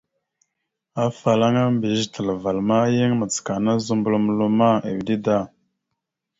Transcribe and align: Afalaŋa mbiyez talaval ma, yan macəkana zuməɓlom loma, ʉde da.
Afalaŋa 1.03 1.63
mbiyez 1.73 2.03
talaval 2.13 2.57
ma, 2.67 2.79
yan 2.97 3.13
macəkana 3.19 3.71
zuməɓlom 3.85 4.25
loma, 4.37 4.69
ʉde 4.95 5.15
da. 5.25 5.37